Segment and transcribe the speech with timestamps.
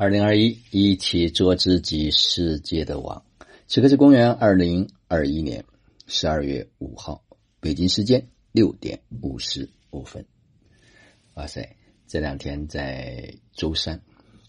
[0.00, 3.20] 二零二一，一起做自己世界的王。
[3.66, 5.64] 此刻是公元二零二一年
[6.06, 7.20] 十二月五号，
[7.58, 10.24] 北京时间六点五十五分。
[11.34, 11.68] 哇塞，
[12.06, 14.00] 这两天在舟山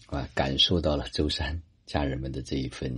[0.06, 2.94] 啊，感受到了舟山家人们的这一份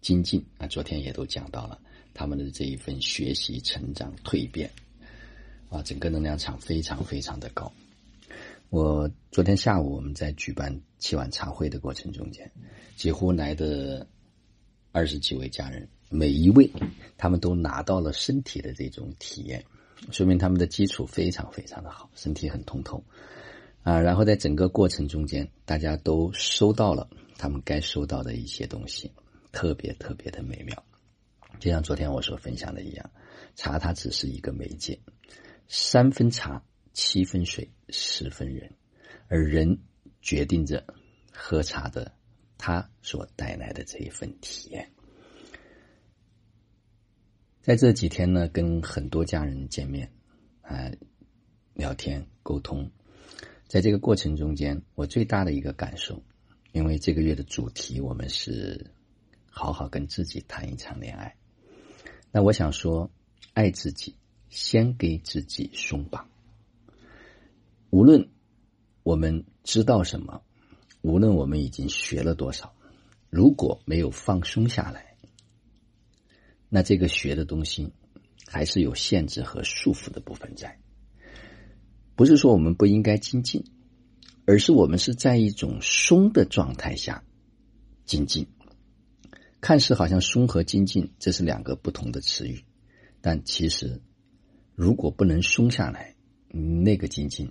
[0.00, 0.66] 精进啊。
[0.66, 1.78] 昨天也都讲到了
[2.14, 4.70] 他们的这一份学习、成长、蜕变
[5.68, 7.70] 啊，整个能量场非常非常的高。
[8.70, 12.48] 我昨天下午我们在举办七晚茶会的过程中间，
[12.94, 14.06] 几乎来的
[14.92, 16.70] 二十几位家人，每一位
[17.18, 19.64] 他们都拿到了身体的这种体验，
[20.12, 23.02] 说明他们的基础非常非常的好，身体很通透
[23.82, 23.98] 啊。
[23.98, 29.10] 然后在整个过程中间，大家都收到了他们该收到的一些东西，
[29.50, 30.80] 特别特别的美妙。
[31.58, 33.10] 就像昨天我所分享的一样，
[33.56, 34.96] 茶它只是一个媒介，
[35.66, 36.62] 三分茶。
[37.02, 38.74] 七分水，十分人，
[39.28, 39.78] 而人
[40.20, 40.84] 决定着
[41.32, 42.12] 喝茶的
[42.58, 44.92] 他所带来的这一份体验。
[47.62, 50.12] 在这几天呢，跟很多家人见面
[50.60, 50.90] 啊，
[51.72, 52.90] 聊天沟通，
[53.66, 56.22] 在这个过程中间，我最大的一个感受，
[56.72, 58.90] 因为这个月的主题我们是
[59.46, 61.34] 好好跟自己谈一场恋爱。
[62.30, 63.10] 那我想说，
[63.54, 64.16] 爱自己，
[64.50, 66.28] 先给自己松绑。
[67.90, 68.28] 无论
[69.02, 70.42] 我们知道什么，
[71.02, 72.72] 无论我们已经学了多少，
[73.28, 75.16] 如果没有放松下来，
[76.68, 77.92] 那这个学的东西
[78.46, 80.78] 还是有限制和束缚的部分在。
[82.14, 83.64] 不是说我们不应该精进，
[84.44, 87.24] 而是我们是在一种松的状态下
[88.04, 88.46] 精进。
[89.60, 92.64] 看似好像松和精进这是两个不同的词语，
[93.20, 94.00] 但其实
[94.74, 96.14] 如果不能松下来，
[96.52, 97.50] 那个精进。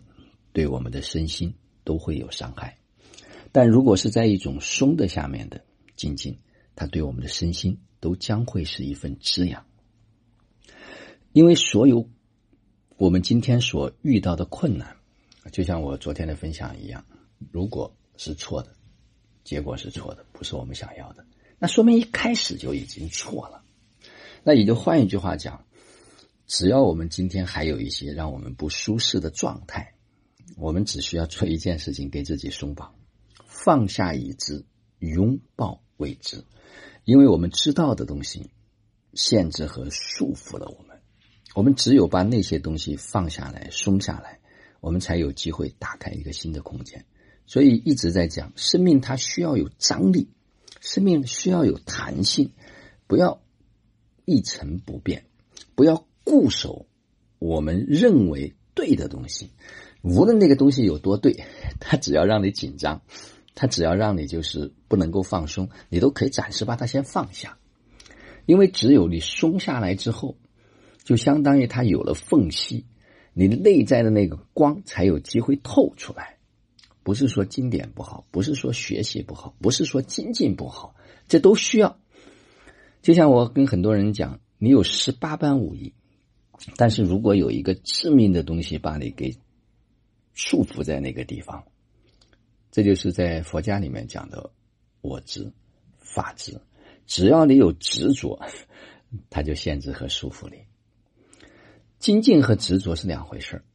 [0.52, 2.78] 对我们的身心都会有伤害，
[3.52, 5.64] 但如果是在一种松的下面的
[5.96, 6.40] 静静，
[6.76, 9.66] 它对我们的身心都将会是一份滋养。
[11.32, 12.10] 因为所有
[12.98, 14.98] 我们今天所遇到的困难，
[15.52, 17.06] 就像我昨天的分享一样，
[17.52, 18.76] 如果是错的，
[19.44, 21.26] 结果是错的，不是我们想要的，
[21.60, 23.64] 那说明一开始就已经错了。
[24.44, 25.66] 那也就换一句话讲，
[26.48, 29.94] 只要我们今天还有一些让我们不舒适的状态。
[30.58, 32.96] 我们只需要做一件事情，给自己松绑，
[33.46, 34.66] 放下已知，
[35.00, 36.44] 拥抱未知。
[37.06, 38.52] 因为我们知道的东西，
[39.14, 41.00] 限制和束缚了我们。
[41.56, 44.40] 我们只有把那些东西放下来、松下来，
[44.82, 47.06] 我们才有机会打开一个新的空间。
[47.48, 50.30] 所以一直在讲，生命它需要有张力，
[50.80, 52.52] 生命需要有弹性，
[53.08, 53.42] 不要
[54.26, 55.26] 一成不变，
[55.74, 56.86] 不要固守
[57.40, 59.50] 我们认为对的东西。
[60.02, 61.44] 无论那个东西有多对，
[61.80, 63.02] 它只要让你紧张，
[63.56, 67.58] 它只要让你就是不能够放松，你都可以暂时把它先放下。
[68.46, 70.36] 因为只有你松下来之后，
[71.04, 72.86] 就相当于它有了缝隙，
[73.34, 76.38] 你内在的那个光才有机会透出来。
[77.04, 80.96] 不是说经典不好，不是说学习不好，不是说精进不好，
[81.28, 81.98] 这都需要。
[83.02, 85.94] 就像我跟很多人讲，你有十八般武艺，
[86.76, 89.36] 但是如果有一个致命的东西把你给
[90.42, 91.62] 束缚在那个地方，
[92.72, 94.50] 这就是在佛家里面讲的
[95.02, 95.52] 我执、
[95.98, 96.58] 法执。
[97.06, 98.40] 只要你有执着，
[99.30, 100.64] 它就限制和束缚你。
[101.98, 103.66] 精进和执着是两回事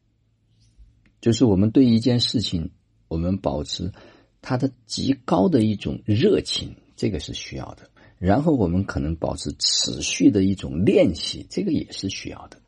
[1.21, 2.71] 就是我们对一件事情，
[3.09, 3.93] 我们保持
[4.41, 7.91] 它的极高的一种热情，这个是需要的。
[8.19, 12.59] 然后我们可能保持持续的一种练习，这个也是需要的。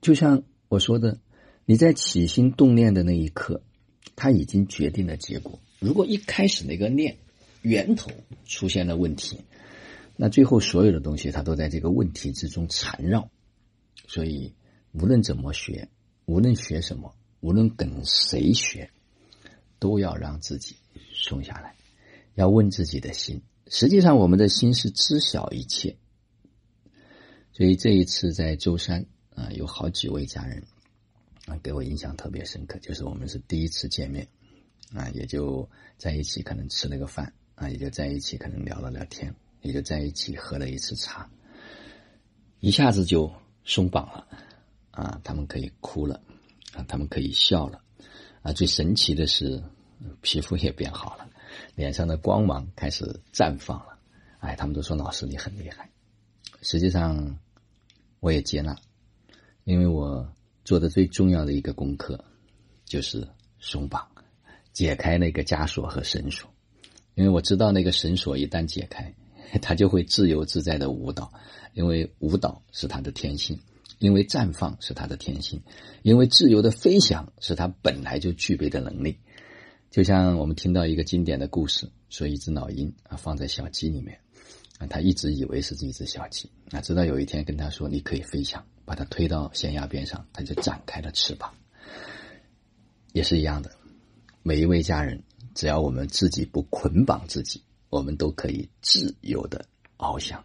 [0.00, 1.20] 就像我说的。
[1.70, 3.62] 你在起心动念的那一刻，
[4.16, 5.60] 他已经决定了结果。
[5.78, 7.18] 如果一开始那个念
[7.62, 8.10] 源头
[8.44, 9.44] 出现了问题，
[10.16, 13.30] 那最后所有的东西它都在这个问题之中缠绕。
[14.08, 14.52] 所以，
[14.90, 15.88] 无论怎么学，
[16.24, 18.90] 无论学什么，无论跟谁学，
[19.78, 20.74] 都要让自己
[21.14, 21.76] 松下来，
[22.34, 23.42] 要问自己的心。
[23.68, 25.94] 实际上，我们的心是知晓一切。
[27.52, 29.06] 所以这一次在舟山
[29.36, 30.64] 啊，有好几位家人。
[31.58, 34.26] 给我印象特别深刻，就是我们是第一次见面，
[34.94, 41.28] 啊，也就在一起可能吃了个饭，啊，也就在一起可能聊了聊天，也就在一起喝了一次茶，
[42.60, 43.32] 一下子就
[43.64, 44.26] 松绑了，
[44.90, 46.20] 啊，他们可以哭了，
[46.74, 47.82] 啊，他们可以笑了，
[48.42, 49.62] 啊，最神奇的是
[50.22, 51.28] 皮肤也变好了，
[51.74, 53.98] 脸上的光芒开始绽放了，
[54.38, 55.90] 哎，他们都说老师你很厉害，
[56.62, 57.38] 实际上
[58.20, 58.76] 我也接纳，
[59.64, 60.30] 因为我。
[60.64, 62.22] 做的最重要的一个功课，
[62.84, 63.26] 就是
[63.58, 64.06] 松绑，
[64.72, 66.48] 解开那个枷锁和绳索，
[67.14, 69.14] 因为我知道那个绳索一旦解开，
[69.60, 71.32] 他就会自由自在的舞蹈，
[71.74, 73.58] 因为舞蹈是他的天性，
[73.98, 75.60] 因为绽放是他的天性，
[76.02, 79.18] 因为自由的飞翔是他本来就具备的能力。
[79.90, 84.16] 就像我们听到一个经典的故事，说一只老鹰啊放在小鸡里面，
[84.78, 91.54] 啊，他一直以为是一只小鸡，啊，直到有一天跟他说你可以飞翔，把它推到悬崖边上，他就展开了翅膀。
[93.12, 93.70] 也是一样的，
[94.42, 95.22] 每一位家人，
[95.54, 99.64] 只要我们自己不捆绑自己，我们都可以自由的
[99.96, 100.44] 翱翔。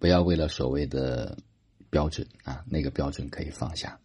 [0.00, 1.38] 不要为了所谓的
[1.90, 4.00] 标准啊，那个标准可以放下。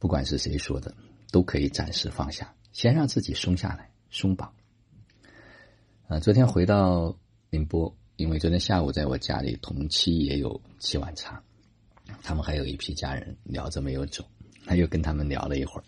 [0.00, 0.92] 不管是谁说的，
[1.30, 4.52] 都可以暂时放下，先让自己松下来，松绑。
[6.08, 7.16] 啊，昨天回到
[7.50, 11.40] 宁波，因为昨天下午在我家里同期也有沏晚茶，
[12.22, 14.24] 他们还有一批家人聊着没有走，
[14.64, 15.84] 他又跟他们聊了一会儿。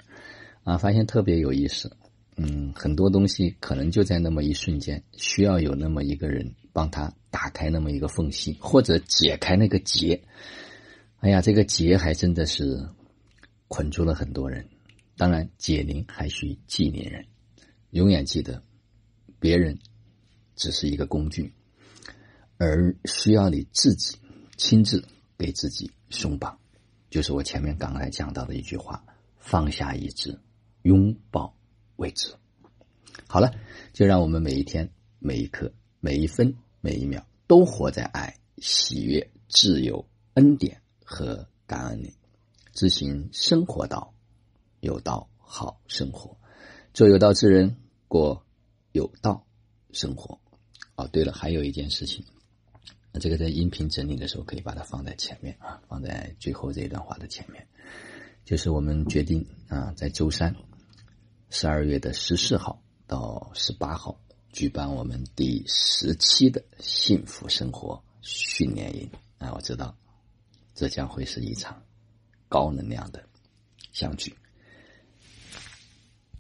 [0.64, 1.96] 啊，发现特别有意思，
[2.37, 10.20] 嗯，很多东西可能就在那么一瞬间，需要有那么一个人帮他打开那么一个缝隙，或者解开那个结。
[11.20, 12.84] 哎呀，这个结还真的是
[13.69, 14.67] 捆住了很多人。
[15.17, 17.25] 当然，解铃还需系铃人，
[17.90, 18.62] 永远记得，
[19.38, 19.78] 别人
[20.56, 21.52] 只是一个工具，
[22.58, 24.19] 而需要你自己
[24.56, 25.02] 亲自
[25.38, 26.58] 给自己松绑。
[27.10, 29.04] 就是我前面刚才讲到的一句话：
[29.38, 30.38] 放下一只。
[30.82, 31.52] 拥抱
[31.96, 32.32] 未知。
[33.26, 33.52] 好了，
[33.92, 34.88] 就让我们每一天、
[35.18, 42.14] 每一刻、每一分、每一秒，都活在爱、喜悦、自由、恩典和感恩里，
[42.72, 44.14] 执行生活道，
[44.78, 46.38] 有道好生活，
[46.94, 47.76] 做有道之人，
[48.06, 48.46] 过
[48.92, 49.44] 有道
[49.90, 50.38] 生活。
[50.94, 52.24] 哦，对了，还有一件事情，
[53.18, 57.66] 这个在音频整理的时候可以把它放在前面啊，放在最后这一段话的前面，
[58.44, 60.54] 就是我们决定啊，在周三。
[61.48, 64.20] 十二月的十四号到十八号，
[64.50, 69.08] 举办我们第十期的幸福生活训练营
[69.38, 69.52] 啊！
[69.54, 69.96] 我知道，
[70.74, 71.80] 这将会是一场
[72.48, 73.24] 高能量的
[73.92, 74.34] 相聚。